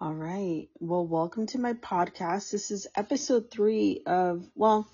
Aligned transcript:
All 0.00 0.14
right. 0.14 0.68
Well, 0.78 1.04
welcome 1.04 1.46
to 1.48 1.58
my 1.58 1.72
podcast. 1.72 2.52
This 2.52 2.70
is 2.70 2.86
episode 2.94 3.50
three 3.50 4.02
of, 4.06 4.48
well, 4.54 4.88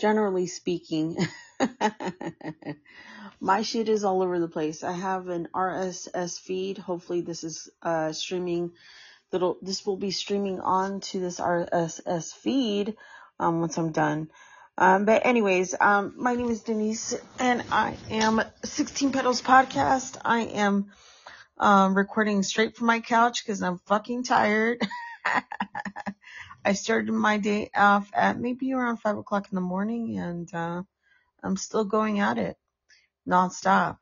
generally 0.00 0.48
speaking, 0.48 1.16
my 3.40 3.62
shit 3.62 3.88
is 3.88 4.02
all 4.02 4.22
over 4.22 4.40
the 4.40 4.48
place. 4.48 4.82
I 4.82 4.90
have 4.90 5.28
an 5.28 5.46
RSS 5.54 6.40
feed. 6.40 6.78
Hopefully, 6.78 7.20
this 7.20 7.44
is 7.44 7.70
uh, 7.80 8.10
streaming. 8.10 8.72
Little, 9.30 9.56
this 9.62 9.86
will 9.86 9.98
be 9.98 10.10
streaming 10.10 10.58
on 10.58 10.98
to 11.12 11.20
this 11.20 11.38
RSS 11.38 12.34
feed 12.34 12.96
um, 13.38 13.60
once 13.60 13.78
I'm 13.78 13.92
done. 13.92 14.30
Um, 14.76 15.04
but 15.04 15.24
anyways, 15.24 15.76
um, 15.80 16.14
my 16.16 16.34
name 16.34 16.50
is 16.50 16.62
Denise, 16.62 17.14
and 17.38 17.62
I 17.70 17.96
am 18.10 18.42
16 18.64 19.12
Petals 19.12 19.42
Podcast. 19.42 20.16
I 20.24 20.40
am 20.40 20.90
um, 21.58 21.96
recording 21.96 22.42
straight 22.42 22.76
from 22.76 22.86
my 22.86 23.00
couch 23.00 23.44
because 23.44 23.62
I'm 23.62 23.78
fucking 23.86 24.24
tired. 24.24 24.86
I 26.64 26.72
started 26.72 27.12
my 27.12 27.38
day 27.38 27.70
off 27.74 28.10
at 28.14 28.38
maybe 28.38 28.72
around 28.72 28.98
five 28.98 29.18
o'clock 29.18 29.48
in 29.50 29.54
the 29.54 29.60
morning 29.60 30.18
and, 30.18 30.52
uh, 30.54 30.82
I'm 31.42 31.56
still 31.56 31.84
going 31.84 32.20
at 32.20 32.38
it 32.38 32.56
nonstop. 33.28 33.98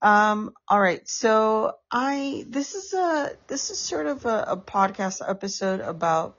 Um, 0.00 0.52
all 0.66 0.80
right. 0.80 1.06
So 1.08 1.74
I, 1.90 2.44
this 2.48 2.74
is 2.74 2.92
a, 2.94 3.32
this 3.46 3.70
is 3.70 3.78
sort 3.78 4.06
of 4.06 4.24
a, 4.24 4.44
a 4.48 4.56
podcast 4.56 5.22
episode 5.26 5.80
about 5.80 6.36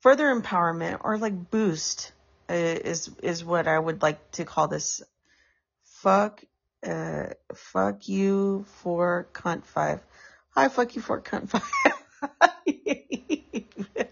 further 0.00 0.34
empowerment 0.34 1.00
or 1.02 1.18
like 1.18 1.50
boost 1.50 2.12
uh, 2.48 2.54
is, 2.54 3.10
is 3.22 3.44
what 3.44 3.68
I 3.68 3.78
would 3.78 4.00
like 4.00 4.30
to 4.32 4.44
call 4.44 4.68
this. 4.68 5.02
Fuck 5.84 6.42
uh, 6.86 7.30
fuck 7.54 8.08
you 8.08 8.64
for 8.82 9.28
cunt 9.32 9.64
five. 9.64 10.00
Hi, 10.50 10.68
fuck 10.68 10.94
you 10.96 11.02
for 11.02 11.20
cunt 11.20 11.48
five. 11.48 11.62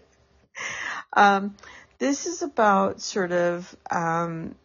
um, 1.13 1.55
this 1.99 2.25
is 2.25 2.41
about 2.41 3.01
sort 3.01 3.31
of, 3.31 3.75
um, 3.89 4.55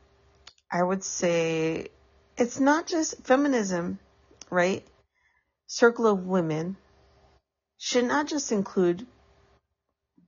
I 0.70 0.82
would 0.82 1.04
say 1.04 1.88
it's 2.36 2.60
not 2.60 2.86
just 2.86 3.24
feminism, 3.24 3.98
right? 4.50 4.86
Circle 5.66 6.06
of 6.06 6.26
women 6.26 6.76
should 7.78 8.04
not 8.04 8.26
just 8.26 8.52
include 8.52 9.06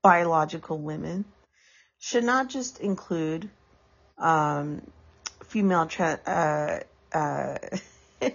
biological 0.03 0.79
women, 0.79 1.25
should 1.99 2.25
not 2.25 2.49
just 2.49 2.81
include 2.81 3.51
um, 4.19 4.83
female 5.45 5.87
tra- 5.87 6.21
uh, 6.27 6.81
uh, 7.13 7.59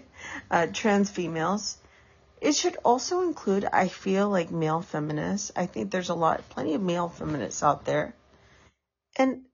uh, 0.52 0.68
trans 0.68 1.10
females. 1.10 1.78
It 2.42 2.56
should 2.56 2.78
also 2.84 3.22
include, 3.22 3.66
I 3.66 3.88
feel 3.88 4.30
like 4.30 4.52
male 4.52 4.82
feminists. 4.82 5.52
I 5.56 5.66
think 5.66 5.92
there's 5.92 6.10
a 6.10 6.16
lot, 6.16 6.50
plenty 6.50 6.74
of 6.74 6.82
male 6.82 7.10
feminists 7.10 7.64
out 7.64 7.86
there. 7.86 8.16
And 9.16 9.46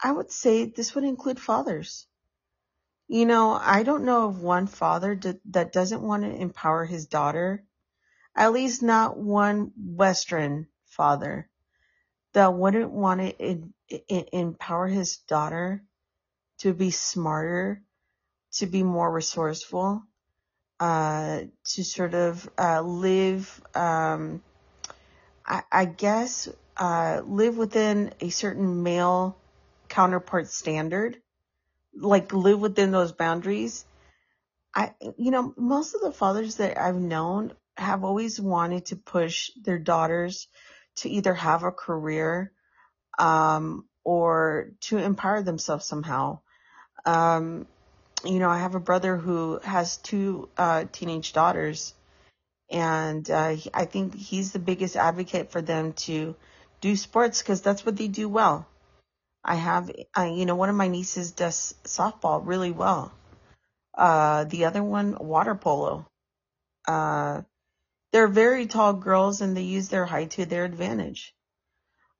I 0.00 0.12
would 0.12 0.30
say 0.30 0.64
this 0.64 0.94
would 0.94 1.04
include 1.04 1.40
fathers. 1.40 2.06
You 3.08 3.26
know, 3.26 3.52
I 3.52 3.82
don't 3.82 4.04
know 4.04 4.28
of 4.28 4.42
one 4.42 4.66
father 4.66 5.18
that 5.46 5.72
doesn't 5.72 6.02
want 6.02 6.24
to 6.24 6.34
empower 6.34 6.84
his 6.84 7.06
daughter, 7.06 7.64
at 8.34 8.52
least 8.52 8.82
not 8.82 9.16
one 9.16 9.72
Western 9.76 10.68
father 10.86 11.48
that 12.34 12.54
wouldn't 12.54 12.90
want 12.90 13.20
to 13.20 13.30
in 13.38 13.72
empower 14.32 14.86
his 14.86 15.16
daughter 15.16 15.82
to 16.58 16.74
be 16.74 16.90
smarter, 16.90 17.82
to 18.52 18.66
be 18.66 18.82
more 18.82 19.10
resourceful, 19.10 20.02
uh, 20.80 21.40
to 21.64 21.84
sort 21.84 22.14
of 22.14 22.48
uh, 22.58 22.80
live, 22.82 23.62
um, 23.74 24.42
I, 25.46 25.62
I, 25.70 25.84
guess, 25.84 26.48
uh, 26.76 27.22
live 27.24 27.56
within 27.56 28.12
a 28.20 28.30
certain 28.30 28.82
male 28.82 29.36
counterpart 29.88 30.48
standard, 30.48 31.20
like 31.94 32.32
live 32.32 32.60
within 32.60 32.90
those 32.90 33.12
boundaries. 33.12 33.84
I, 34.74 34.92
you 35.16 35.30
know, 35.30 35.52
most 35.56 35.94
of 35.94 36.00
the 36.00 36.12
fathers 36.12 36.56
that 36.56 36.78
I've 36.78 36.96
known 36.96 37.52
have 37.76 38.04
always 38.04 38.40
wanted 38.40 38.86
to 38.86 38.96
push 38.96 39.50
their 39.62 39.78
daughters 39.78 40.48
to 40.96 41.08
either 41.08 41.34
have 41.34 41.62
a 41.62 41.72
career, 41.72 42.52
um, 43.18 43.84
or 44.04 44.70
to 44.80 44.98
empower 44.98 45.42
themselves 45.42 45.84
somehow. 45.84 46.40
Um, 47.04 47.66
you 48.24 48.38
know, 48.38 48.50
I 48.50 48.58
have 48.58 48.74
a 48.74 48.80
brother 48.80 49.16
who 49.16 49.60
has 49.62 49.96
two 49.98 50.48
uh, 50.56 50.84
teenage 50.90 51.32
daughters, 51.32 51.94
and 52.70 53.28
uh, 53.30 53.56
I 53.72 53.84
think 53.84 54.14
he's 54.14 54.52
the 54.52 54.58
biggest 54.58 54.96
advocate 54.96 55.52
for 55.52 55.62
them 55.62 55.92
to 56.04 56.34
do 56.80 56.96
sports 56.96 57.42
because 57.42 57.62
that's 57.62 57.84
what 57.84 57.96
they 57.96 58.08
do 58.08 58.28
well. 58.28 58.66
I 59.44 59.54
have, 59.54 59.90
uh, 60.16 60.30
you 60.32 60.46
know, 60.46 60.56
one 60.56 60.68
of 60.68 60.76
my 60.76 60.88
nieces 60.88 61.32
does 61.32 61.74
softball 61.84 62.42
really 62.44 62.70
well. 62.70 63.12
Uh, 63.96 64.44
the 64.44 64.66
other 64.66 64.82
one, 64.82 65.16
water 65.18 65.54
polo. 65.54 66.06
Uh, 66.86 67.42
they're 68.12 68.28
very 68.28 68.66
tall 68.66 68.92
girls 68.92 69.40
and 69.40 69.56
they 69.56 69.62
use 69.62 69.88
their 69.88 70.06
height 70.06 70.32
to 70.32 70.46
their 70.46 70.64
advantage. 70.64 71.34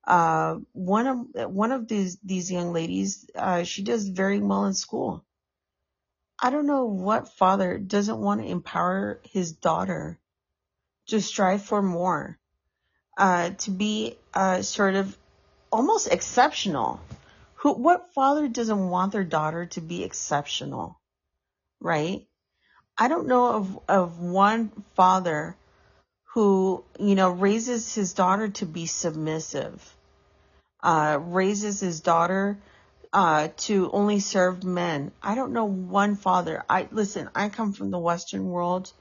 Uh, 0.05 0.57
one 0.71 1.07
of, 1.07 1.51
one 1.51 1.71
of 1.71 1.87
these, 1.87 2.17
these 2.23 2.51
young 2.51 2.73
ladies, 2.73 3.29
uh, 3.35 3.63
she 3.63 3.83
does 3.83 4.07
very 4.07 4.39
well 4.39 4.65
in 4.65 4.73
school. 4.73 5.23
I 6.41 6.49
don't 6.51 6.67
know 6.67 6.85
what 6.85 7.33
father 7.33 7.77
doesn't 7.77 8.17
want 8.17 8.41
to 8.41 8.47
empower 8.47 9.19
his 9.23 9.51
daughter 9.51 10.17
to 11.07 11.21
strive 11.21 11.63
for 11.63 11.81
more, 11.81 12.37
uh, 13.17 13.49
to 13.49 13.71
be 13.71 14.15
uh, 14.33 14.61
sort 14.61 14.95
of 14.95 15.17
almost 15.71 16.07
exceptional. 16.07 17.01
Who, 17.55 17.73
what 17.73 18.13
father 18.13 18.47
doesn't 18.47 18.89
want 18.89 19.11
their 19.11 19.25
daughter 19.25 19.65
to 19.67 19.81
be 19.81 20.03
exceptional, 20.03 20.97
right? 21.81 22.25
I 22.97 23.09
don't 23.09 23.27
know 23.27 23.47
of, 23.47 23.79
of 23.89 24.19
one 24.19 24.69
father 24.95 25.57
who, 26.33 26.85
you 26.99 27.15
know, 27.15 27.31
raises 27.31 27.93
his 27.93 28.13
daughter 28.13 28.47
to 28.49 28.65
be 28.65 28.85
submissive, 28.85 29.93
uh, 30.81 31.19
raises 31.21 31.81
his 31.81 31.99
daughter 31.99 32.57
uh, 33.11 33.49
to 33.57 33.89
only 33.91 34.19
serve 34.19 34.63
men. 34.63 35.11
I 35.21 35.35
don't 35.35 35.53
know 35.53 35.65
one 35.65 36.15
father. 36.15 36.63
I 36.69 36.87
listen. 36.91 37.29
I 37.33 37.49
come 37.49 37.73
from 37.73 37.91
the 37.91 37.99
Western 37.99 38.45
world. 38.45 38.91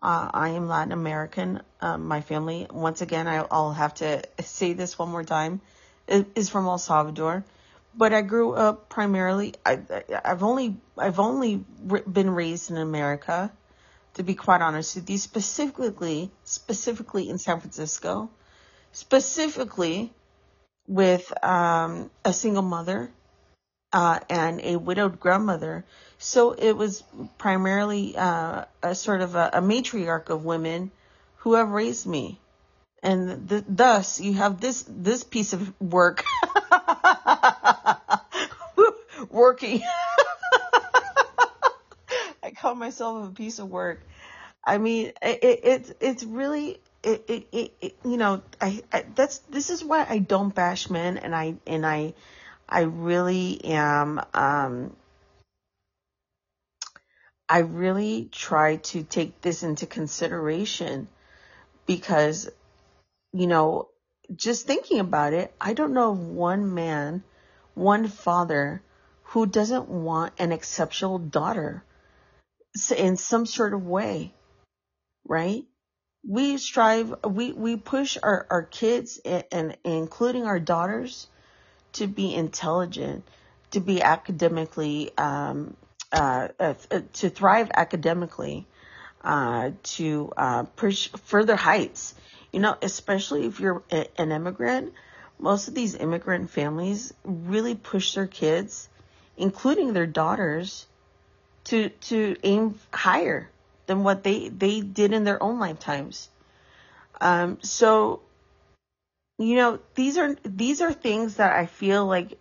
Uh, 0.00 0.30
I 0.32 0.50
am 0.50 0.68
Latin 0.68 0.92
American. 0.92 1.62
Uh, 1.80 1.98
my 1.98 2.20
family, 2.20 2.66
once 2.70 3.02
again, 3.02 3.28
I, 3.28 3.42
will 3.50 3.72
have 3.72 3.94
to 3.94 4.22
say 4.40 4.72
this 4.72 4.98
one 4.98 5.10
more 5.10 5.24
time, 5.24 5.60
is 6.08 6.48
from 6.48 6.66
El 6.66 6.78
Salvador. 6.78 7.44
But 7.94 8.12
I 8.12 8.22
grew 8.22 8.52
up 8.52 8.88
primarily. 8.88 9.54
I, 9.66 9.80
have 10.24 10.42
only 10.42 10.76
I've 10.96 11.20
only 11.20 11.56
been 11.56 12.30
raised 12.30 12.70
in 12.70 12.78
America, 12.78 13.52
to 14.14 14.22
be 14.22 14.34
quite 14.34 14.62
honest 14.62 14.96
with 14.96 15.10
you. 15.10 15.18
Specifically, 15.18 16.30
specifically 16.44 17.28
in 17.28 17.38
San 17.38 17.60
Francisco, 17.60 18.30
specifically 18.92 20.12
with 20.88 21.32
um, 21.44 22.10
a 22.24 22.32
single 22.32 22.62
mother 22.62 23.10
uh, 23.92 24.20
and 24.28 24.60
a 24.62 24.76
widowed 24.76 25.20
grandmother. 25.20 25.84
So 26.18 26.52
it 26.52 26.72
was 26.72 27.02
primarily 27.38 28.16
uh, 28.16 28.64
a 28.82 28.94
sort 28.94 29.20
of 29.20 29.34
a, 29.34 29.50
a, 29.54 29.60
matriarch 29.60 30.30
of 30.30 30.44
women 30.44 30.90
who 31.38 31.54
have 31.54 31.70
raised 31.70 32.06
me. 32.06 32.38
And 33.02 33.48
th- 33.48 33.64
thus 33.68 34.20
you 34.20 34.34
have 34.34 34.60
this, 34.60 34.84
this 34.88 35.24
piece 35.24 35.52
of 35.52 35.80
work 35.80 36.24
working. 39.30 39.82
I 42.42 42.50
call 42.52 42.74
myself 42.74 43.28
a 43.28 43.32
piece 43.32 43.58
of 43.58 43.68
work. 43.68 44.00
I 44.64 44.78
mean, 44.78 45.12
it, 45.20 45.42
it, 45.42 45.60
it's, 45.64 45.92
it's 46.00 46.22
really, 46.22 46.78
it, 47.02 47.24
it, 47.26 47.48
it, 47.50 47.72
it, 47.80 47.96
you 48.04 48.16
know, 48.16 48.42
I, 48.60 48.82
I, 48.92 49.04
that's, 49.14 49.38
this 49.38 49.70
is 49.70 49.82
why 49.82 50.06
I 50.08 50.18
don't 50.18 50.54
bash 50.54 50.88
men 50.88 51.18
and 51.18 51.34
I, 51.34 51.56
and 51.66 51.84
I, 51.84 52.14
I 52.68 52.82
really 52.82 53.64
am, 53.64 54.20
um, 54.34 54.96
I 57.48 57.58
really 57.58 58.28
try 58.32 58.76
to 58.76 59.02
take 59.02 59.40
this 59.40 59.62
into 59.62 59.86
consideration 59.86 61.08
because, 61.86 62.48
you 63.32 63.46
know, 63.46 63.88
just 64.34 64.66
thinking 64.66 65.00
about 65.00 65.34
it, 65.34 65.54
I 65.60 65.74
don't 65.74 65.92
know 65.92 66.12
of 66.12 66.18
one 66.18 66.74
man, 66.74 67.22
one 67.74 68.08
father 68.08 68.82
who 69.24 69.46
doesn't 69.46 69.88
want 69.88 70.34
an 70.38 70.52
exceptional 70.52 71.18
daughter 71.18 71.84
in 72.96 73.16
some 73.16 73.44
sort 73.46 73.74
of 73.74 73.84
way, 73.84 74.32
right? 75.26 75.64
We 76.26 76.56
strive, 76.56 77.14
we, 77.24 77.52
we 77.52 77.76
push 77.76 78.16
our, 78.22 78.46
our 78.48 78.62
kids 78.62 79.20
and, 79.24 79.44
and 79.50 79.76
including 79.84 80.46
our 80.46 80.60
daughters 80.60 81.28
to 81.94 82.06
be 82.06 82.34
intelligent, 82.34 83.24
to 83.72 83.80
be 83.80 84.02
academically, 84.02 85.10
um, 85.16 85.76
uh, 86.12 86.48
uh, 86.58 86.74
to 87.14 87.30
thrive 87.30 87.70
academically, 87.74 88.66
uh, 89.24 89.70
to 89.82 90.32
uh, 90.36 90.64
push 90.76 91.08
further 91.24 91.56
heights. 91.56 92.14
You 92.52 92.60
know, 92.60 92.76
especially 92.82 93.46
if 93.46 93.60
you're 93.60 93.82
a, 93.90 94.06
an 94.20 94.30
immigrant, 94.30 94.92
most 95.38 95.68
of 95.68 95.74
these 95.74 95.94
immigrant 95.94 96.50
families 96.50 97.12
really 97.24 97.74
push 97.74 98.14
their 98.14 98.26
kids, 98.26 98.88
including 99.36 99.92
their 99.92 100.06
daughters, 100.06 100.86
to 101.64 101.88
to 101.88 102.36
aim 102.42 102.78
higher 102.92 103.48
than 103.86 104.04
what 104.04 104.22
they 104.22 104.48
they 104.48 104.80
did 104.80 105.12
in 105.12 105.24
their 105.24 105.42
own 105.42 105.58
lifetimes. 105.58 106.28
Um, 107.20 107.58
so, 107.62 108.20
you 109.38 109.56
know, 109.56 109.78
these 109.94 110.18
are 110.18 110.34
these 110.44 110.80
are 110.80 110.92
things 110.92 111.36
that 111.36 111.52
I 111.52 111.66
feel 111.66 112.06
like 112.06 112.38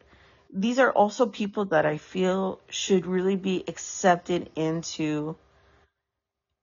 these 0.53 0.79
are 0.79 0.91
also 0.91 1.25
people 1.25 1.65
that 1.65 1.85
I 1.85 1.97
feel 1.97 2.59
should 2.69 3.05
really 3.05 3.35
be 3.35 3.63
accepted 3.67 4.49
into. 4.55 5.35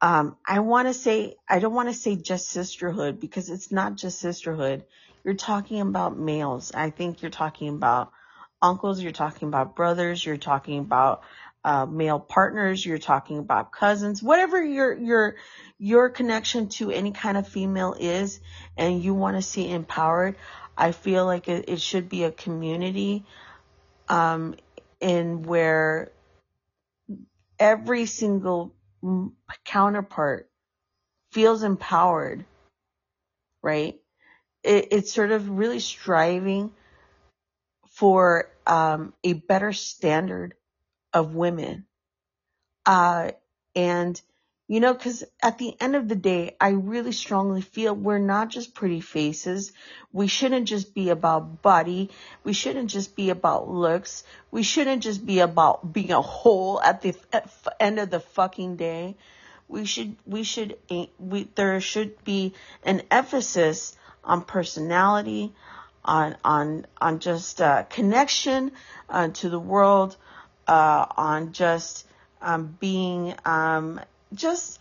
Um, 0.01 0.37
I 0.47 0.61
want 0.61 0.87
to 0.87 0.95
say, 0.95 1.35
I 1.49 1.59
don't 1.59 1.75
want 1.75 1.89
to 1.89 1.95
say 1.95 2.15
just 2.15 2.49
sisterhood 2.49 3.19
because 3.19 3.51
it's 3.51 3.73
not 3.73 3.97
just 3.97 4.21
sisterhood. 4.21 4.85
You're 5.25 5.35
talking 5.35 5.81
about 5.81 6.17
males. 6.17 6.71
I 6.73 6.91
think 6.91 7.21
you're 7.21 7.33
talking 7.33 7.69
about 7.69 8.13
uncles, 8.63 9.01
you're 9.01 9.13
talking 9.13 9.49
about 9.49 9.75
brothers, 9.75 10.25
you're 10.25 10.37
talking 10.37 10.79
about 10.79 11.23
uh, 11.69 11.85
male 11.85 12.19
partners, 12.19 12.85
you're 12.85 12.97
talking 12.97 13.37
about 13.37 13.73
cousins, 13.73 14.23
whatever 14.23 14.63
your 14.63 14.97
your 14.97 15.37
your 15.79 16.09
connection 16.09 16.71
to 16.71 16.91
any 16.91 17.13
kind 17.13 17.37
of 17.37 17.47
female 17.47 17.95
is, 18.01 18.41
and 18.79 19.05
you 19.05 19.13
want 19.13 19.37
to 19.37 19.43
see 19.43 19.71
empowered. 19.71 20.37
I 20.79 20.93
feel 20.93 21.27
like 21.27 21.47
it, 21.47 21.69
it 21.69 21.79
should 21.83 22.09
be 22.09 22.25
a 22.25 22.33
community 22.33 23.27
um, 24.09 24.55
in 24.99 25.43
where 25.43 26.11
every 27.59 28.07
single 28.07 28.73
counterpart 29.67 30.49
feels 31.33 31.63
empowered, 31.63 32.47
right? 33.63 34.01
It, 34.63 34.89
it's 34.93 35.13
sort 35.13 35.33
of 35.33 35.51
really 35.51 35.81
striving 35.81 36.73
for 37.91 38.51
um, 38.67 39.13
a 39.23 39.35
better 39.35 39.75
standard 39.75 40.55
of 41.13 41.35
women. 41.35 41.87
Uh, 42.87 43.33
and 43.75 44.21
you 44.71 44.81
know, 44.81 44.93
because 44.93 45.25
at 45.43 45.57
the 45.57 45.75
end 45.81 45.97
of 45.97 46.09
the 46.09 46.15
day, 46.15 46.55
I 46.61 46.71
really 46.71 47.13
strongly 47.13 47.63
feel 47.63 47.95
we're 47.95 48.19
not 48.19 48.51
just 48.51 48.75
pretty 48.75 49.01
faces. 49.01 49.73
We 50.13 50.27
shouldn't 50.27 50.69
just 50.69 50.95
be 50.95 51.09
about 51.09 51.63
body. 51.63 52.11
We 52.45 52.53
shouldn't 52.53 52.91
just 52.91 53.17
be 53.17 53.31
about 53.31 53.71
looks. 53.71 54.25
We 54.51 54.63
shouldn't 54.63 55.03
just 55.03 55.25
be 55.25 55.39
about 55.39 55.91
being 55.91 56.13
a 56.13 56.21
whole 56.21 56.83
at 56.83 57.01
the 57.01 57.15
at 57.33 57.51
end 57.81 57.99
of 57.99 58.11
the 58.11 58.21
fucking 58.21 58.77
day. 58.77 59.17
We 59.69 59.87
should, 59.87 60.17
we 60.27 60.43
should, 60.43 60.77
we, 61.19 61.49
there 61.55 61.81
should 61.81 62.23
be 62.25 62.53
an 62.83 63.03
emphasis 63.11 63.97
on 64.23 64.43
personality, 64.43 65.55
on, 66.05 66.37
on, 66.45 66.87
on 67.01 67.21
just, 67.21 67.61
uh, 67.61 67.85
connection, 67.85 68.73
uh, 69.09 69.29
to 69.29 69.49
the 69.49 69.61
world, 69.61 70.17
uh, 70.69 71.07
on 71.17 71.53
just, 71.53 72.07
um, 72.41 72.77
being, 72.79 73.35
um, 73.45 74.01
just 74.35 74.81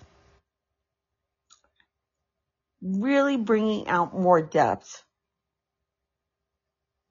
really 2.81 3.38
bringing 3.38 3.88
out 3.88 4.13
more 4.13 4.42
depth. 4.42 5.04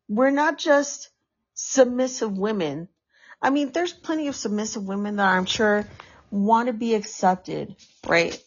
We're 0.08 0.30
not 0.30 0.58
just 0.58 1.10
submissive 1.54 2.36
women. 2.36 2.88
I 3.42 3.50
mean, 3.50 3.72
there's 3.72 3.92
plenty 3.92 4.28
of 4.28 4.36
submissive 4.36 4.86
women 4.86 5.16
that 5.16 5.26
I'm 5.28 5.46
sure 5.46 5.84
want 6.30 6.68
to 6.68 6.72
be 6.72 6.94
accepted, 6.94 7.74
right? 8.06 8.40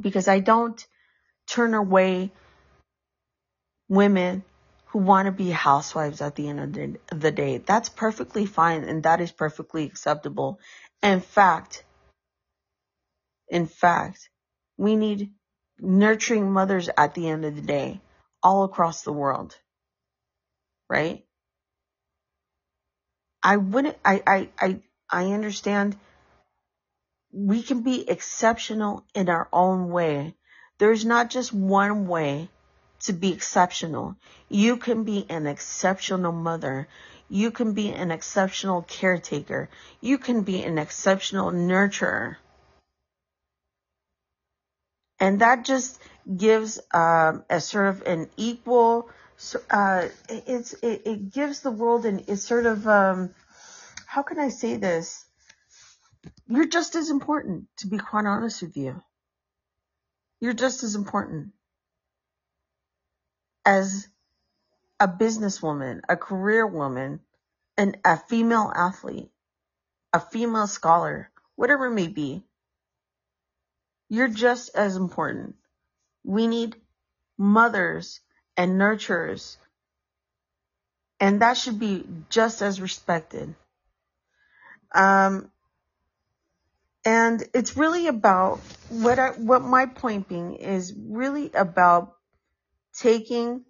Because 0.00 0.28
I 0.28 0.40
don't 0.40 0.84
turn 1.46 1.74
away 1.74 2.32
women 3.88 4.44
who 4.94 5.00
want 5.00 5.26
to 5.26 5.32
be 5.32 5.50
housewives 5.50 6.20
at 6.20 6.36
the 6.36 6.48
end 6.48 6.98
of 7.10 7.20
the 7.20 7.32
day. 7.32 7.58
That's 7.58 7.88
perfectly 7.88 8.46
fine 8.46 8.84
and 8.84 9.02
that 9.02 9.20
is 9.20 9.32
perfectly 9.32 9.86
acceptable. 9.86 10.60
In 11.02 11.20
fact, 11.20 11.84
in 13.48 13.66
fact, 13.66 14.30
we 14.76 14.94
need 14.94 15.32
nurturing 15.80 16.52
mothers 16.52 16.88
at 16.96 17.12
the 17.16 17.28
end 17.28 17.44
of 17.44 17.56
the 17.56 17.62
day, 17.62 18.00
all 18.40 18.62
across 18.62 19.02
the 19.02 19.12
world. 19.12 19.58
Right? 20.88 21.24
I 23.42 23.56
wouldn't, 23.56 23.96
I, 24.04 24.22
I, 24.24 24.48
I, 24.60 24.80
I 25.10 25.32
understand 25.32 25.96
we 27.32 27.64
can 27.64 27.82
be 27.82 28.08
exceptional 28.08 29.04
in 29.12 29.28
our 29.28 29.48
own 29.52 29.90
way. 29.90 30.36
There's 30.78 31.04
not 31.04 31.30
just 31.30 31.52
one 31.52 32.06
way 32.06 32.48
to 33.04 33.12
be 33.12 33.32
exceptional. 33.32 34.16
You 34.48 34.76
can 34.76 35.04
be 35.04 35.26
an 35.28 35.46
exceptional 35.46 36.32
mother. 36.32 36.88
You 37.28 37.50
can 37.50 37.72
be 37.72 37.88
an 37.90 38.10
exceptional 38.10 38.82
caretaker. 38.82 39.68
You 40.00 40.18
can 40.18 40.42
be 40.42 40.62
an 40.62 40.78
exceptional 40.78 41.50
nurturer 41.50 42.36
and 45.20 45.40
that 45.40 45.64
just 45.64 45.98
gives 46.36 46.80
um, 46.92 47.44
a 47.48 47.60
sort 47.60 47.88
of 47.88 48.02
an 48.02 48.28
equal. 48.36 49.08
Uh, 49.70 50.08
it's 50.28 50.74
it, 50.74 51.02
it 51.06 51.32
gives 51.32 51.60
the 51.60 51.70
world 51.70 52.06
an 52.06 52.24
it's 52.28 52.44
sort 52.46 52.66
of 52.66 52.86
um, 52.86 53.30
how 54.06 54.22
can 54.22 54.38
I 54.38 54.48
say 54.48 54.76
this? 54.76 55.24
You're 56.46 56.66
just 56.66 56.94
as 56.94 57.10
important, 57.10 57.66
to 57.78 57.86
be 57.86 57.98
quite 57.98 58.26
honest 58.26 58.62
with 58.62 58.76
you. 58.76 59.02
You're 60.40 60.54
just 60.54 60.82
as 60.82 60.94
important 60.94 61.52
as 63.64 64.08
a 65.00 65.08
businesswoman, 65.08 66.00
a 66.08 66.16
career 66.16 66.66
woman, 66.66 67.20
and 67.76 67.98
a 68.04 68.16
female 68.16 68.72
athlete, 68.74 69.30
a 70.12 70.20
female 70.20 70.66
scholar, 70.66 71.30
whatever 71.56 71.86
it 71.86 71.94
may 71.94 72.08
be. 72.08 72.42
You're 74.08 74.28
just 74.28 74.74
as 74.74 74.96
important. 74.96 75.56
We 76.24 76.46
need 76.46 76.76
mothers 77.36 78.20
and 78.56 78.80
nurturers. 78.80 79.56
And 81.18 81.42
that 81.42 81.56
should 81.56 81.78
be 81.78 82.04
just 82.28 82.62
as 82.62 82.80
respected. 82.80 83.54
Um, 84.94 85.50
and 87.04 87.42
it's 87.52 87.76
really 87.76 88.06
about 88.06 88.60
what 88.88 89.18
I, 89.18 89.30
what 89.30 89.62
my 89.62 89.86
point 89.86 90.28
being 90.28 90.54
is 90.54 90.94
really 90.96 91.50
about 91.52 92.14
taking 92.98 93.64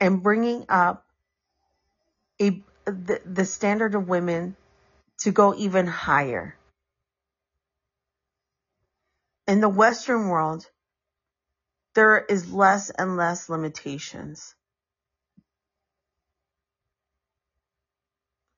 and 0.00 0.22
bringing 0.22 0.66
up 0.68 1.04
a 2.40 2.62
the, 2.86 3.20
the 3.24 3.44
standard 3.44 3.94
of 3.94 4.08
women 4.08 4.56
to 5.20 5.32
go 5.32 5.54
even 5.56 5.86
higher 5.86 6.56
in 9.46 9.60
the 9.60 9.68
Western 9.68 10.28
world, 10.28 10.66
there 11.94 12.18
is 12.18 12.52
less 12.52 12.90
and 12.90 13.16
less 13.16 13.48
limitations. 13.48 14.54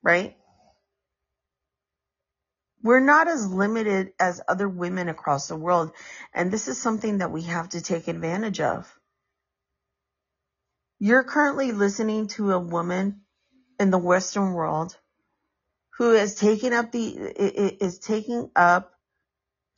Right? 0.02 0.36
We're 2.82 3.00
not 3.00 3.28
as 3.28 3.46
limited 3.46 4.12
as 4.20 4.40
other 4.48 4.68
women 4.68 5.08
across 5.08 5.48
the 5.48 5.56
world. 5.56 5.92
And 6.32 6.50
this 6.50 6.68
is 6.68 6.80
something 6.80 7.18
that 7.18 7.32
we 7.32 7.42
have 7.42 7.70
to 7.70 7.80
take 7.80 8.08
advantage 8.08 8.60
of. 8.60 8.97
You're 11.00 11.24
currently 11.24 11.72
listening 11.72 12.26
to 12.28 12.52
a 12.52 12.58
woman 12.58 13.20
in 13.78 13.90
the 13.90 13.98
Western 13.98 14.52
world 14.52 14.96
who 15.98 16.12
is 16.12 16.34
taken 16.34 16.72
up 16.72 16.90
the, 16.92 17.08
is 17.84 17.98
taking 18.00 18.50
up 18.56 18.92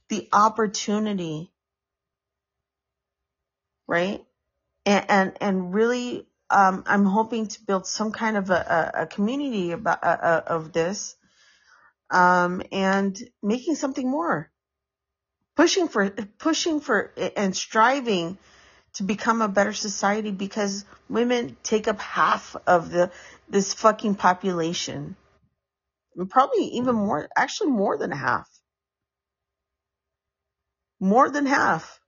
the 0.08 0.28
opportunity, 0.32 1.52
right? 3.86 4.24
And, 4.86 5.04
and, 5.08 5.32
and 5.40 5.74
really, 5.74 6.26
um, 6.50 6.84
I'm 6.86 7.04
hoping 7.04 7.46
to 7.48 7.64
build 7.64 7.86
some 7.86 8.12
kind 8.12 8.36
of 8.36 8.50
a, 8.50 8.92
a, 8.96 9.02
a 9.02 9.06
community 9.06 9.72
about, 9.72 10.02
uh, 10.02 10.18
uh, 10.22 10.42
of 10.46 10.72
this, 10.72 11.16
um, 12.10 12.62
and 12.72 13.18
making 13.42 13.74
something 13.74 14.08
more. 14.08 14.50
Pushing 15.56 15.88
for, 15.88 16.10
pushing 16.38 16.80
for, 16.80 17.12
and 17.36 17.54
striving 17.54 18.38
to 18.94 19.02
become 19.02 19.42
a 19.42 19.48
better 19.48 19.72
society 19.72 20.30
because 20.30 20.84
women 21.08 21.56
take 21.62 21.88
up 21.88 22.00
half 22.00 22.56
of 22.66 22.90
the, 22.90 23.10
this 23.48 23.74
fucking 23.74 24.16
population. 24.16 25.16
And 26.16 26.28
probably 26.28 26.64
even 26.64 26.94
more, 26.94 27.28
actually 27.36 27.70
more 27.70 27.96
than 27.96 28.10
half. 28.10 28.48
More 30.98 31.30
than 31.30 31.46
half. 31.46 32.00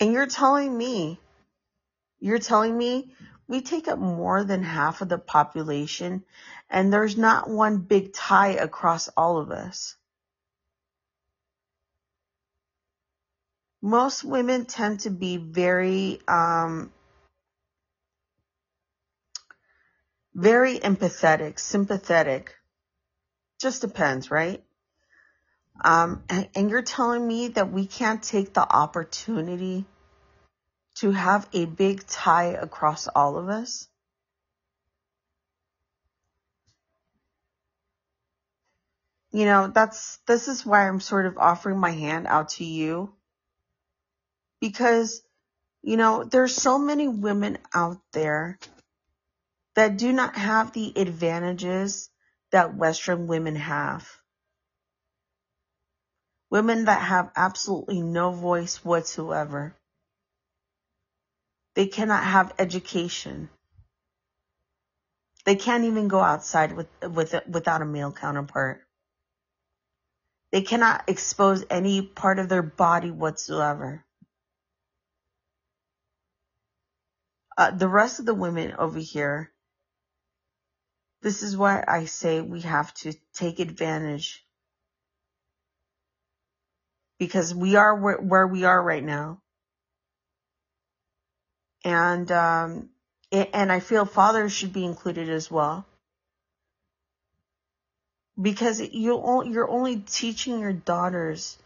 And 0.00 0.12
you're 0.12 0.26
telling 0.26 0.76
me, 0.76 1.20
you're 2.18 2.38
telling 2.38 2.76
me 2.76 3.14
we 3.46 3.60
take 3.60 3.88
up 3.88 3.98
more 3.98 4.44
than 4.44 4.62
half 4.62 5.00
of 5.00 5.08
the 5.08 5.18
population, 5.18 6.24
and 6.70 6.92
there's 6.92 7.16
not 7.16 7.48
one 7.48 7.78
big 7.78 8.12
tie 8.12 8.52
across 8.52 9.08
all 9.16 9.38
of 9.38 9.50
us. 9.50 9.96
Most 13.84 14.24
women 14.24 14.64
tend 14.64 15.00
to 15.00 15.10
be 15.10 15.36
very, 15.36 16.18
um, 16.26 16.90
very 20.34 20.78
empathetic, 20.78 21.58
sympathetic. 21.58 22.54
Just 23.60 23.82
depends, 23.82 24.30
right? 24.30 24.64
Um, 25.84 26.24
and, 26.30 26.48
and 26.54 26.70
you're 26.70 26.80
telling 26.80 27.28
me 27.28 27.48
that 27.48 27.72
we 27.72 27.86
can't 27.86 28.22
take 28.22 28.54
the 28.54 28.66
opportunity 28.66 29.84
to 30.94 31.10
have 31.10 31.46
a 31.52 31.66
big 31.66 32.06
tie 32.06 32.56
across 32.58 33.06
all 33.08 33.36
of 33.36 33.50
us? 33.50 33.86
You 39.30 39.44
know, 39.44 39.66
that's, 39.66 40.16
this 40.26 40.48
is 40.48 40.64
why 40.64 40.88
I'm 40.88 41.00
sort 41.00 41.26
of 41.26 41.36
offering 41.36 41.78
my 41.78 41.90
hand 41.90 42.26
out 42.28 42.48
to 42.50 42.64
you. 42.64 43.12
Because, 44.60 45.22
you 45.82 45.96
know, 45.96 46.24
there's 46.24 46.54
so 46.54 46.78
many 46.78 47.08
women 47.08 47.58
out 47.74 47.98
there 48.12 48.58
that 49.76 49.96
do 49.98 50.12
not 50.12 50.36
have 50.36 50.72
the 50.72 50.92
advantages 50.96 52.08
that 52.52 52.76
Western 52.76 53.26
women 53.26 53.56
have. 53.56 54.08
Women 56.50 56.84
that 56.84 57.02
have 57.02 57.32
absolutely 57.36 58.00
no 58.00 58.30
voice 58.30 58.84
whatsoever. 58.84 59.74
They 61.74 61.86
cannot 61.86 62.22
have 62.22 62.54
education. 62.58 63.48
They 65.44 65.56
can't 65.56 65.84
even 65.84 66.08
go 66.08 66.20
outside 66.20 66.76
with, 66.76 66.86
with, 67.02 67.34
without 67.48 67.82
a 67.82 67.86
male 67.86 68.12
counterpart. 68.12 68.80
They 70.52 70.62
cannot 70.62 71.08
expose 71.08 71.64
any 71.68 72.02
part 72.02 72.38
of 72.38 72.48
their 72.48 72.62
body 72.62 73.10
whatsoever. 73.10 74.03
Uh, 77.56 77.70
the 77.70 77.88
rest 77.88 78.18
of 78.18 78.26
the 78.26 78.34
women 78.34 78.74
over 78.78 78.98
here, 78.98 79.50
this 81.22 81.42
is 81.42 81.56
why 81.56 81.84
I 81.86 82.06
say 82.06 82.40
we 82.40 82.60
have 82.62 82.92
to 82.94 83.14
take 83.34 83.60
advantage. 83.60 84.44
Because 87.18 87.54
we 87.54 87.76
are 87.76 87.94
where, 87.94 88.18
where 88.18 88.46
we 88.46 88.64
are 88.64 88.82
right 88.82 89.04
now. 89.04 89.40
And 91.84 92.30
um, 92.32 92.88
and 93.30 93.70
I 93.70 93.80
feel 93.80 94.04
fathers 94.04 94.52
should 94.52 94.72
be 94.72 94.84
included 94.84 95.28
as 95.28 95.50
well. 95.50 95.86
Because 98.40 98.80
you 98.80 99.44
you're 99.46 99.70
only 99.70 99.98
teaching 99.98 100.58
your 100.60 100.72
daughters 100.72 101.58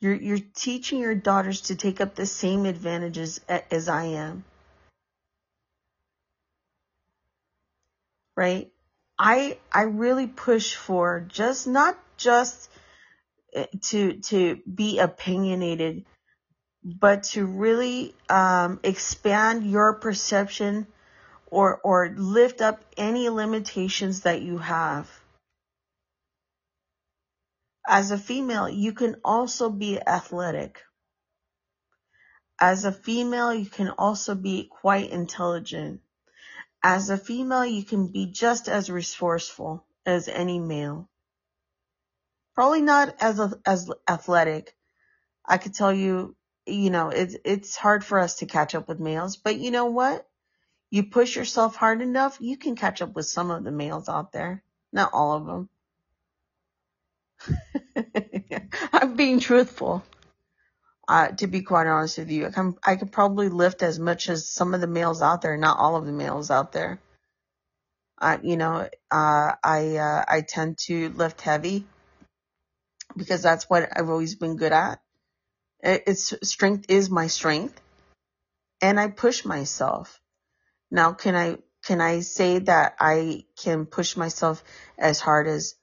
you're 0.00 0.14
you're 0.14 0.38
teaching 0.54 0.98
your 0.98 1.14
daughters 1.14 1.60
to 1.62 1.76
take 1.76 2.00
up 2.00 2.14
the 2.14 2.26
same 2.26 2.64
advantages 2.64 3.40
as 3.48 3.88
I 3.88 4.04
am 4.04 4.44
right 8.36 8.70
I 9.18 9.58
I 9.72 9.82
really 9.82 10.26
push 10.26 10.74
for 10.74 11.20
just 11.28 11.66
not 11.66 11.98
just 12.16 12.70
eh, 13.52 13.66
to 13.88 14.14
to 14.14 14.60
be 14.72 14.98
opinionated 14.98 16.04
but 16.82 17.24
to 17.24 17.44
really 17.44 18.14
um, 18.28 18.80
expand 18.82 19.70
your 19.70 19.94
perception 19.94 20.86
or 21.46 21.80
or 21.82 22.14
lift 22.16 22.60
up 22.60 22.82
any 22.96 23.28
limitations 23.28 24.22
that 24.22 24.42
you 24.42 24.58
have. 24.58 25.10
As 27.86 28.10
a 28.10 28.18
female, 28.18 28.68
you 28.68 28.92
can 28.92 29.16
also 29.24 29.68
be 29.68 30.00
athletic. 30.00 30.80
As 32.60 32.84
a 32.84 32.92
female, 32.92 33.52
you 33.52 33.68
can 33.68 33.88
also 33.90 34.34
be 34.34 34.68
quite 34.70 35.10
intelligent. 35.10 36.00
As 36.82 37.10
a 37.10 37.18
female, 37.18 37.64
you 37.64 37.84
can 37.84 38.08
be 38.08 38.26
just 38.26 38.68
as 38.68 38.90
resourceful 38.90 39.84
as 40.06 40.28
any 40.28 40.58
male. 40.58 41.08
Probably 42.54 42.82
not 42.82 43.14
as 43.20 43.40
as 43.64 43.90
athletic. 44.08 44.74
I 45.44 45.58
could 45.58 45.74
tell 45.74 45.92
you 45.92 46.36
you 46.66 46.90
know, 46.90 47.08
it's 47.10 47.36
it's 47.44 47.76
hard 47.76 48.04
for 48.04 48.18
us 48.18 48.36
to 48.36 48.46
catch 48.46 48.74
up 48.74 48.88
with 48.88 49.00
males, 49.00 49.36
but 49.36 49.56
you 49.56 49.70
know 49.70 49.86
what? 49.86 50.26
You 50.90 51.04
push 51.04 51.36
yourself 51.36 51.76
hard 51.76 52.02
enough, 52.02 52.38
you 52.40 52.56
can 52.56 52.76
catch 52.76 53.02
up 53.02 53.14
with 53.14 53.26
some 53.26 53.50
of 53.50 53.64
the 53.64 53.70
males 53.70 54.08
out 54.08 54.32
there. 54.32 54.62
Not 54.92 55.10
all 55.12 55.34
of 55.34 55.46
them. 55.46 55.68
I'm 58.92 59.14
being 59.16 59.40
truthful. 59.40 60.04
Uh, 61.08 61.28
to 61.28 61.46
be 61.46 61.62
quite 61.62 61.86
honest 61.86 62.18
with 62.18 62.30
you, 62.30 62.46
I 62.46 62.50
can 62.50 62.76
I 62.84 62.96
could 62.96 63.10
probably 63.10 63.48
lift 63.48 63.82
as 63.82 63.98
much 63.98 64.28
as 64.28 64.48
some 64.48 64.74
of 64.74 64.80
the 64.80 64.86
males 64.86 65.22
out 65.22 65.42
there, 65.42 65.56
not 65.56 65.78
all 65.78 65.96
of 65.96 66.06
the 66.06 66.12
males 66.12 66.50
out 66.50 66.72
there. 66.72 67.00
Uh, 68.20 68.38
you 68.42 68.56
know, 68.56 68.88
uh, 69.10 69.52
I 69.62 69.96
uh, 69.96 70.24
I 70.28 70.42
tend 70.42 70.78
to 70.86 71.08
lift 71.10 71.40
heavy 71.40 71.86
because 73.16 73.42
that's 73.42 73.68
what 73.68 73.88
I've 73.96 74.08
always 74.08 74.34
been 74.34 74.56
good 74.56 74.72
at. 74.72 75.00
It's 75.82 76.34
strength 76.42 76.86
is 76.88 77.10
my 77.10 77.26
strength 77.26 77.80
and 78.80 78.98
I 78.98 79.08
push 79.08 79.44
myself. 79.44 80.20
Now, 80.90 81.12
can 81.12 81.34
I, 81.34 81.58
can 81.84 82.00
I 82.00 82.20
say 82.20 82.58
that 82.60 82.96
I 83.00 83.44
can 83.62 83.86
push 83.86 84.16
myself 84.16 84.62
as 84.98 85.20
hard 85.20 85.46
as 85.46 85.74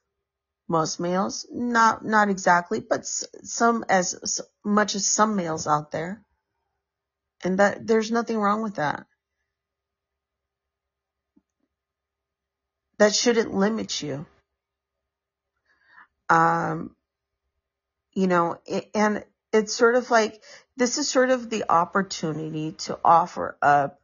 most 0.67 0.99
males? 0.99 1.45
Not, 1.51 2.03
not 2.05 2.29
exactly, 2.29 2.79
but 2.79 3.05
some 3.05 3.85
as 3.89 4.41
much 4.63 4.95
as 4.95 5.07
some 5.07 5.35
males 5.35 5.67
out 5.67 5.91
there. 5.91 6.21
And 7.43 7.59
that 7.59 7.85
there's 7.85 8.11
nothing 8.11 8.37
wrong 8.37 8.63
with 8.63 8.75
that. 8.75 9.05
That 12.97 13.13
shouldn't 13.13 13.53
limit 13.53 14.01
you. 14.01 14.25
Um, 16.29 16.95
you 18.13 18.27
know, 18.27 18.57
and 18.95 19.23
it's 19.53 19.73
sort 19.73 19.95
of 19.95 20.09
like 20.09 20.41
this 20.75 20.97
is 20.97 21.09
sort 21.09 21.29
of 21.29 21.49
the 21.49 21.71
opportunity 21.71 22.73
to 22.73 22.99
offer 23.05 23.57
up 23.61 24.01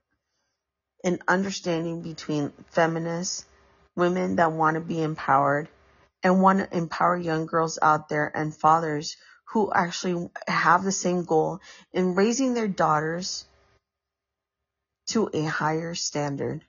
an 1.03 1.19
understanding 1.27 2.01
between 2.01 2.53
feminists, 2.71 3.45
women 3.95 4.37
that 4.37 4.53
want 4.53 4.75
to 4.75 4.81
be 4.81 5.01
empowered, 5.01 5.67
and 6.23 6.41
want 6.41 6.59
to 6.59 6.77
empower 6.77 7.17
young 7.17 7.45
girls 7.45 7.77
out 7.81 8.09
there 8.09 8.31
and 8.33 8.55
fathers 8.55 9.17
who 9.45 9.71
actually 9.71 10.29
have 10.47 10.83
the 10.83 10.91
same 10.91 11.25
goal 11.25 11.59
in 11.91 12.15
raising 12.15 12.53
their 12.53 12.67
daughters 12.67 13.45
to 15.07 15.29
a 15.33 15.43
higher 15.43 15.93
standard. 15.93 16.63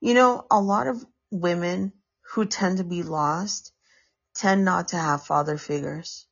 You 0.00 0.14
know, 0.14 0.44
a 0.50 0.60
lot 0.60 0.86
of 0.86 1.04
women 1.30 1.92
who 2.32 2.44
tend 2.44 2.78
to 2.78 2.84
be 2.84 3.02
lost 3.02 3.72
tend 4.34 4.64
not 4.64 4.88
to 4.88 4.96
have 4.96 5.24
father 5.24 5.56
figures. 5.56 6.26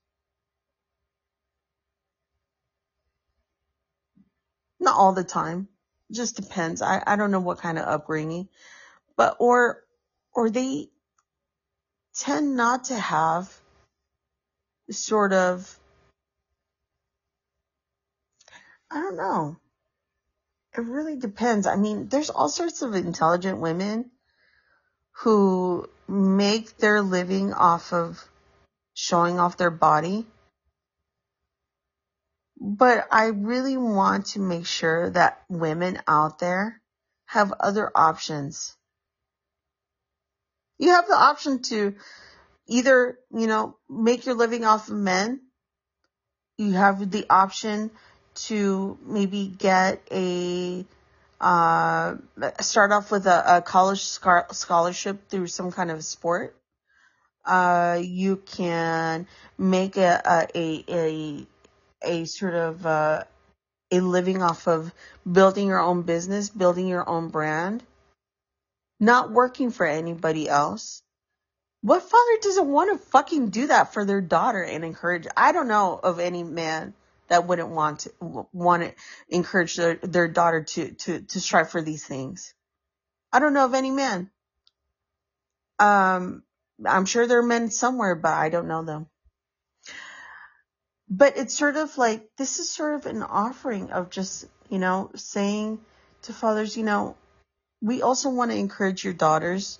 Not 4.80 4.96
all 4.96 5.12
the 5.12 5.24
time. 5.24 5.68
Just 6.10 6.36
depends. 6.36 6.82
I, 6.82 7.02
I 7.06 7.16
don't 7.16 7.30
know 7.30 7.40
what 7.40 7.58
kind 7.58 7.78
of 7.78 7.86
upbringing. 7.86 8.48
But 9.16 9.36
or 9.40 9.82
or 10.38 10.50
they 10.50 10.88
tend 12.14 12.56
not 12.56 12.84
to 12.84 12.94
have 12.94 13.52
sort 14.88 15.32
of 15.32 15.78
I 18.90 19.00
don't 19.00 19.16
know. 19.16 19.56
It 20.76 20.82
really 20.82 21.16
depends. 21.16 21.66
I 21.66 21.76
mean, 21.76 22.08
there's 22.08 22.30
all 22.30 22.48
sorts 22.48 22.82
of 22.82 22.94
intelligent 22.94 23.58
women 23.58 24.10
who 25.22 25.90
make 26.06 26.78
their 26.78 27.02
living 27.02 27.52
off 27.52 27.92
of 27.92 28.24
showing 28.94 29.40
off 29.40 29.56
their 29.56 29.72
body 29.72 30.24
but 32.60 33.06
I 33.10 33.26
really 33.26 33.76
want 33.76 34.26
to 34.28 34.40
make 34.40 34.66
sure 34.66 35.10
that 35.10 35.42
women 35.48 36.00
out 36.08 36.38
there 36.38 36.80
have 37.26 37.52
other 37.60 37.90
options. 37.94 38.77
You 40.78 40.90
have 40.90 41.06
the 41.06 41.16
option 41.16 41.62
to 41.62 41.94
either, 42.66 43.18
you 43.32 43.46
know, 43.46 43.76
make 43.88 44.26
your 44.26 44.34
living 44.34 44.64
off 44.64 44.88
of 44.88 44.96
men. 44.96 45.40
You 46.56 46.72
have 46.72 47.10
the 47.10 47.26
option 47.30 47.90
to 48.46 48.98
maybe 49.04 49.46
get 49.46 50.02
a, 50.10 50.84
uh, 51.40 52.16
start 52.60 52.92
off 52.92 53.10
with 53.10 53.26
a, 53.26 53.58
a 53.58 53.62
college 53.62 54.02
scholarship 54.02 55.28
through 55.28 55.46
some 55.48 55.72
kind 55.72 55.90
of 55.90 56.04
sport. 56.04 56.56
Uh, 57.44 57.98
you 58.02 58.36
can 58.36 59.26
make 59.56 59.96
a, 59.96 60.20
a, 60.54 60.58
a, 60.58 60.84
a 60.88 61.46
a 62.02 62.24
sort 62.24 62.54
of 62.54 62.86
uh, 62.86 63.24
a 63.90 64.00
living 64.00 64.42
off 64.42 64.68
of 64.68 64.92
building 65.30 65.68
your 65.68 65.80
own 65.80 66.02
business, 66.02 66.48
building 66.48 66.86
your 66.86 67.08
own 67.08 67.28
brand, 67.28 67.82
not 69.00 69.30
working 69.30 69.70
for 69.70 69.86
anybody 69.86 70.48
else. 70.48 71.02
What 71.80 72.02
father 72.02 72.38
doesn't 72.42 72.66
want 72.66 72.92
to 72.92 73.06
fucking 73.06 73.50
do 73.50 73.68
that 73.68 73.92
for 73.92 74.04
their 74.04 74.20
daughter 74.20 74.62
and 74.62 74.84
encourage? 74.84 75.26
I 75.36 75.52
don't 75.52 75.68
know 75.68 75.98
of 76.02 76.18
any 76.18 76.42
man 76.42 76.94
that 77.28 77.46
wouldn't 77.46 77.68
want 77.68 78.00
to 78.00 78.12
want 78.52 78.82
to 78.82 78.94
encourage 79.28 79.76
their, 79.76 79.96
their 79.96 80.28
daughter 80.28 80.64
to, 80.64 80.92
to, 80.92 81.20
to 81.20 81.40
strive 81.40 81.70
for 81.70 81.82
these 81.82 82.04
things. 82.04 82.54
I 83.32 83.38
don't 83.38 83.54
know 83.54 83.66
of 83.66 83.74
any 83.74 83.90
man. 83.90 84.30
Um, 85.78 86.42
I'm 86.84 87.04
sure 87.04 87.26
there 87.26 87.38
are 87.38 87.42
men 87.42 87.70
somewhere, 87.70 88.14
but 88.14 88.32
I 88.32 88.48
don't 88.48 88.68
know 88.68 88.82
them. 88.82 89.06
But 91.08 91.36
it's 91.36 91.54
sort 91.54 91.76
of 91.76 91.96
like, 91.96 92.28
this 92.36 92.58
is 92.58 92.70
sort 92.70 92.94
of 92.96 93.06
an 93.06 93.22
offering 93.22 93.90
of 93.90 94.10
just, 94.10 94.46
you 94.68 94.78
know, 94.78 95.10
saying 95.14 95.80
to 96.22 96.32
fathers, 96.32 96.76
you 96.76 96.84
know, 96.84 97.16
we 97.80 98.02
also 98.02 98.30
want 98.30 98.50
to 98.50 98.56
encourage 98.56 99.04
your 99.04 99.14
daughters, 99.14 99.78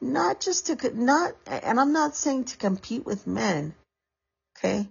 not 0.00 0.40
just 0.40 0.66
to, 0.66 0.90
not, 0.94 1.32
and 1.46 1.80
I'm 1.80 1.92
not 1.92 2.16
saying 2.16 2.44
to 2.46 2.56
compete 2.56 3.04
with 3.04 3.26
men. 3.26 3.74
Okay. 4.56 4.88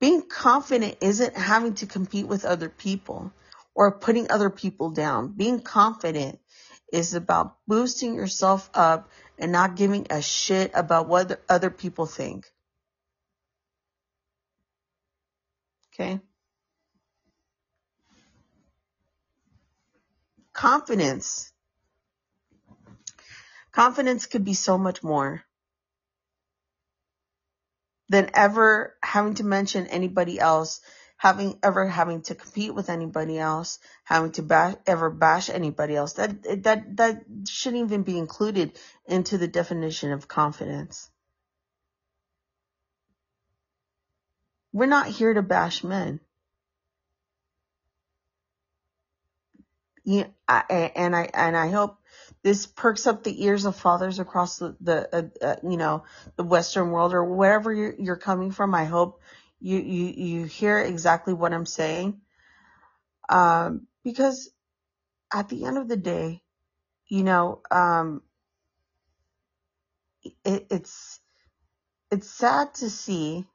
Being 0.00 0.22
confident 0.22 0.96
isn't 1.00 1.36
having 1.36 1.74
to 1.76 1.86
compete 1.86 2.26
with 2.26 2.44
other 2.44 2.68
people 2.68 3.32
or 3.74 3.98
putting 3.98 4.30
other 4.30 4.50
people 4.50 4.90
down. 4.90 5.28
Being 5.28 5.60
confident 5.60 6.38
is 6.92 7.14
about 7.14 7.56
boosting 7.66 8.14
yourself 8.14 8.70
up 8.74 9.10
and 9.38 9.52
not 9.52 9.76
giving 9.76 10.06
a 10.10 10.22
shit 10.22 10.70
about 10.74 11.08
what 11.08 11.42
other 11.48 11.70
people 11.70 12.06
think. 12.06 12.50
Okay? 15.92 16.20
Confidence. 20.60 21.50
Confidence 23.72 24.26
could 24.26 24.44
be 24.44 24.52
so 24.52 24.76
much 24.76 25.02
more 25.02 25.42
than 28.10 28.28
ever 28.34 28.94
having 29.02 29.32
to 29.36 29.44
mention 29.44 29.86
anybody 29.86 30.38
else, 30.38 30.82
having 31.16 31.58
ever 31.62 31.86
having 31.86 32.20
to 32.24 32.34
compete 32.34 32.74
with 32.74 32.90
anybody 32.90 33.38
else, 33.38 33.78
having 34.04 34.32
to 34.32 34.42
bash, 34.42 34.74
ever 34.86 35.08
bash 35.08 35.48
anybody 35.48 35.96
else. 35.96 36.12
That 36.12 36.42
that 36.64 36.94
that 36.98 37.24
shouldn't 37.48 37.84
even 37.84 38.02
be 38.02 38.18
included 38.18 38.78
into 39.06 39.38
the 39.38 39.48
definition 39.48 40.12
of 40.12 40.28
confidence. 40.28 41.10
We're 44.74 44.84
not 44.84 45.06
here 45.06 45.32
to 45.32 45.40
bash 45.40 45.82
men. 45.82 46.20
Yeah, 50.10 50.26
I, 50.48 50.92
and 50.96 51.14
I 51.14 51.30
and 51.32 51.56
I 51.56 51.68
hope 51.70 51.98
this 52.42 52.66
perks 52.66 53.06
up 53.06 53.22
the 53.22 53.44
ears 53.44 53.64
of 53.64 53.76
fathers 53.76 54.18
across 54.18 54.58
the, 54.58 54.76
the 54.80 55.16
uh, 55.16 55.46
uh, 55.46 55.56
you 55.62 55.76
know 55.76 56.02
the 56.34 56.42
Western 56.42 56.90
world 56.90 57.14
or 57.14 57.24
wherever 57.24 57.72
you're, 57.72 57.94
you're 57.96 58.16
coming 58.16 58.50
from. 58.50 58.74
I 58.74 58.86
hope 58.86 59.20
you 59.60 59.78
you 59.78 60.06
you 60.06 60.44
hear 60.46 60.80
exactly 60.80 61.32
what 61.32 61.52
I'm 61.54 61.64
saying, 61.64 62.20
um, 63.28 63.86
because 64.02 64.50
at 65.32 65.48
the 65.48 65.64
end 65.64 65.78
of 65.78 65.86
the 65.86 65.96
day, 65.96 66.42
you 67.08 67.22
know, 67.22 67.62
um, 67.70 68.22
it, 70.44 70.66
it's 70.70 71.20
it's 72.10 72.30
sad 72.30 72.74
to 72.74 72.90
see 72.90 73.46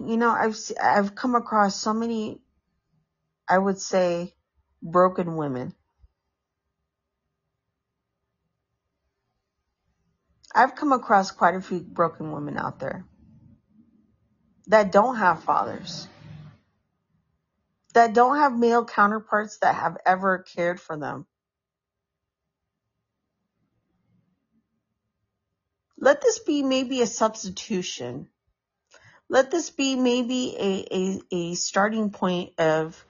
you 0.00 0.16
know, 0.16 0.30
I've 0.30 0.56
I've 0.82 1.14
come 1.14 1.34
across 1.34 1.76
so 1.76 1.92
many, 1.94 2.40
I 3.48 3.58
would 3.58 3.80
say, 3.80 4.34
broken 4.82 5.36
women. 5.36 5.74
I've 10.54 10.74
come 10.74 10.92
across 10.92 11.30
quite 11.30 11.54
a 11.54 11.60
few 11.60 11.80
broken 11.80 12.32
women 12.32 12.58
out 12.58 12.78
there 12.78 13.06
that 14.66 14.92
don't 14.92 15.16
have 15.16 15.44
fathers, 15.44 16.08
that 17.94 18.14
don't 18.14 18.36
have 18.36 18.56
male 18.56 18.84
counterparts 18.84 19.58
that 19.58 19.74
have 19.74 19.96
ever 20.04 20.38
cared 20.38 20.80
for 20.80 20.96
them. 20.98 21.26
Let 25.98 26.20
this 26.20 26.40
be 26.40 26.62
maybe 26.62 27.00
a 27.00 27.06
substitution 27.06 28.28
let 29.32 29.50
this 29.50 29.70
be 29.70 29.96
maybe 29.96 30.54
a, 30.58 30.86
a, 30.94 31.20
a 31.30 31.54
starting 31.54 32.10
point 32.10 32.52
of 32.60 33.02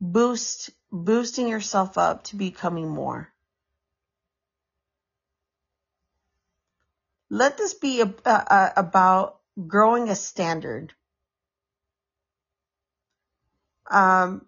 boost 0.00 0.70
boosting 0.90 1.46
yourself 1.46 1.98
up 1.98 2.24
to 2.24 2.36
becoming 2.36 2.88
more. 2.88 3.30
Let 7.28 7.58
this 7.58 7.74
be 7.74 8.00
a, 8.00 8.14
a, 8.24 8.72
about 8.78 9.40
growing 9.66 10.08
a 10.08 10.16
standard. 10.16 10.94
Um, 13.90 14.46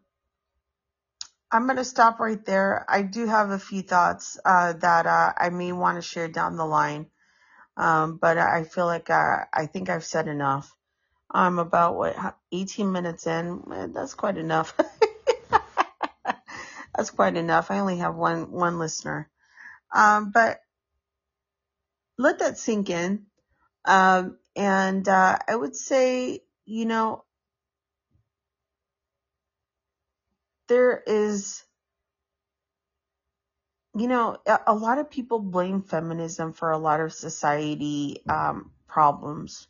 I'm 1.53 1.67
going 1.67 1.77
to 1.77 1.85
stop 1.85 2.19
right 2.19 2.43
there. 2.47 2.87
I 2.89 3.03
do 3.03 3.27
have 3.27 3.51
a 3.51 3.59
few 3.59 3.83
thoughts 3.83 4.39
uh, 4.43 4.73
that 4.73 5.07
uh, 5.07 5.35
I 5.37 5.51
may 5.51 5.73
want 5.73 5.97
to 5.97 6.03
share 6.03 6.29
down 6.29 6.57
the 6.57 6.65
line. 6.65 7.09
Um, 7.79 8.17
but 8.17 8.39
I 8.39 8.65
feel 8.65 8.87
like 8.87 9.09
I, 9.09 9.47
I 9.53 9.67
think 9.67 9.89
I've 9.89 10.05
said 10.05 10.27
enough. 10.27 10.75
I'm 11.31 11.59
about 11.61 11.97
what 11.97 12.17
18 12.51 12.91
minutes 12.91 13.27
in. 13.27 13.63
Eh, 13.73 13.87
that's 13.95 14.15
quite 14.15 14.37
enough. 14.37 14.77
that's 16.97 17.11
quite 17.11 17.37
enough. 17.37 17.71
I 17.71 17.79
only 17.79 17.99
have 17.99 18.17
one 18.17 18.51
one 18.51 18.79
listener. 18.79 19.31
Um, 19.95 20.33
but 20.33 20.61
let 22.19 22.41
that 22.41 22.59
sink 22.59 22.91
in. 22.91 23.27
Um, 23.85 24.39
and 24.57 25.09
uh, 25.09 25.39
I 25.47 25.55
would 25.55 25.77
say, 25.77 26.41
you 26.67 26.85
know, 26.85 27.25
there 30.67 31.01
is 31.07 31.63
you 34.01 34.09
know, 34.09 34.37
a, 34.67 34.75
lot 34.75 34.99
of 34.99 35.11
people 35.11 35.39
blame 35.39 35.83
feminism 35.83 36.53
for 36.53 36.71
a 36.71 36.79
lot 36.79 37.01
of 37.01 37.13
society 37.13 38.23
um, 38.29 38.71
problems. 38.87 39.67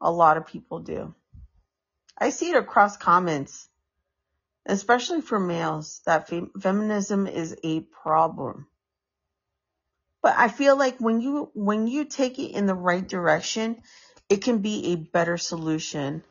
A 0.00 0.10
lot 0.10 0.36
of 0.36 0.46
people 0.46 0.80
do. 0.80 1.14
I 2.18 2.30
see 2.30 2.50
it 2.50 2.56
across 2.56 2.96
comments, 2.96 3.68
especially 4.66 5.20
for 5.20 5.40
males, 5.40 6.00
that 6.06 6.28
fem- 6.28 6.52
feminism 6.60 7.26
is 7.26 7.56
a 7.64 7.80
problem. 7.80 8.66
But 10.22 10.36
I 10.36 10.48
feel 10.48 10.76
like 10.76 10.98
when 10.98 11.20
you 11.20 11.50
when 11.54 11.88
you 11.88 12.04
take 12.04 12.38
it 12.38 12.52
in 12.52 12.66
the 12.66 12.74
right 12.74 13.06
direction, 13.06 13.82
it 14.28 14.42
can 14.42 14.58
be 14.58 14.92
a 14.92 14.96
better 14.96 15.36
solution. 15.36 16.22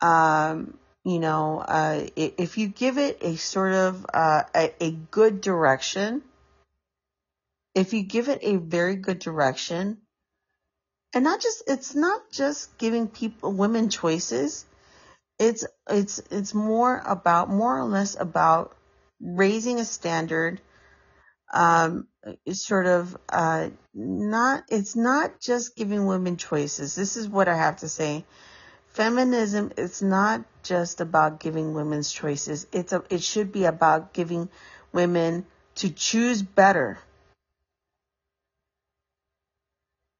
Um, 0.00 0.78
you 1.04 1.18
know, 1.20 1.58
uh, 1.58 2.06
if 2.16 2.56
you 2.56 2.68
give 2.68 2.96
it 2.96 3.18
a 3.20 3.36
sort 3.36 3.74
of 3.74 4.06
uh, 4.12 4.44
a, 4.54 4.72
a 4.80 4.90
good 4.90 5.42
direction, 5.42 6.22
if 7.74 7.92
you 7.92 8.02
give 8.02 8.30
it 8.30 8.38
a 8.42 8.56
very 8.56 8.96
good 8.96 9.18
direction, 9.18 9.98
and 11.14 11.24
not 11.24 11.42
just 11.42 11.62
it's 11.66 11.94
not 11.94 12.22
just 12.32 12.76
giving 12.78 13.06
people 13.06 13.52
women 13.52 13.90
choices, 13.90 14.64
it's 15.38 15.66
it's 15.90 16.20
it's 16.30 16.54
more 16.54 17.02
about 17.04 17.50
more 17.50 17.78
or 17.78 17.84
less 17.84 18.16
about 18.18 18.74
raising 19.20 19.80
a 19.80 19.84
standard. 19.84 20.60
Um, 21.52 22.08
sort 22.50 22.86
of 22.86 23.16
uh, 23.28 23.68
not 23.92 24.64
it's 24.70 24.96
not 24.96 25.38
just 25.38 25.76
giving 25.76 26.06
women 26.06 26.38
choices. 26.38 26.94
This 26.94 27.18
is 27.18 27.28
what 27.28 27.46
I 27.46 27.56
have 27.56 27.80
to 27.80 27.88
say 27.88 28.24
Feminism 28.94 29.72
is 29.76 30.02
not 30.02 30.44
just 30.62 31.00
about 31.00 31.40
giving 31.40 31.74
women's 31.74 32.12
choices. 32.12 32.68
It's 32.70 32.92
a, 32.92 33.02
it 33.10 33.24
should 33.24 33.50
be 33.50 33.64
about 33.64 34.12
giving 34.12 34.48
women 34.92 35.46
to 35.76 35.90
choose 35.90 36.42
better. 36.42 37.00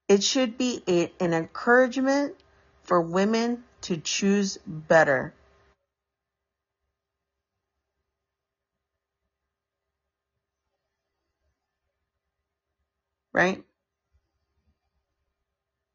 It 0.08 0.24
should 0.24 0.58
be 0.58 0.82
a, 0.88 1.12
an 1.20 1.34
encouragement 1.34 2.34
for 2.82 3.00
women 3.00 3.62
to 3.82 3.96
choose 3.96 4.58
better. 4.66 5.32
Right? 13.32 13.62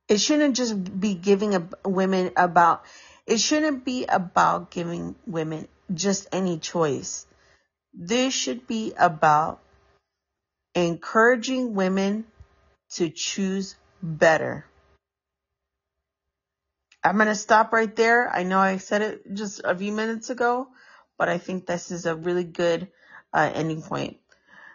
It 0.10 0.19
shouldn't 0.19 0.56
just 0.56 1.00
be 1.00 1.13
giving 1.13 1.56
a, 1.56 1.69
women 1.86 2.32
about, 2.36 2.84
it 3.28 3.39
shouldn't 3.39 3.86
be 3.86 4.06
about 4.06 4.72
giving 4.72 5.15
women 5.28 5.67
just 5.93 6.28
any 6.32 6.58
choice. 6.58 7.28
This 7.93 8.34
should 8.34 8.67
be 8.67 8.93
about 8.98 9.60
encouraging 10.74 11.76
women 11.76 12.26
to 12.93 13.10
choose 13.10 13.76
better. 14.02 14.65
I'm 17.04 17.15
going 17.15 17.28
to 17.28 17.36
stop 17.36 17.72
right 17.72 17.95
there. 17.95 18.30
I 18.30 18.43
know 18.43 18.60
I 18.60 18.78
said 18.78 19.02
it 19.02 19.34
just 19.34 19.62
a 19.63 19.76
few 19.76 19.91
minutes 19.91 20.30
ago, 20.30 20.67
but 21.17 21.30
I 21.30 21.38
think 21.38 21.65
this 21.65 21.91
is 21.91 22.06
a 22.06 22.15
really 22.15 22.43
good 22.43 22.88
uh, 23.32 23.52
ending 23.54 23.82
point. 23.82 24.17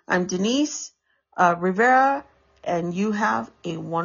I'm 0.07 0.27
Denise 0.27 0.93
uh, 1.37 1.57
Rivera, 1.59 2.25
and 2.63 2.95
you 2.95 3.13
have 3.13 3.51
a 3.65 3.77
wonderful 3.77 4.05